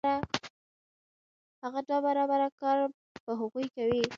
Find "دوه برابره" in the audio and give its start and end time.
1.87-2.47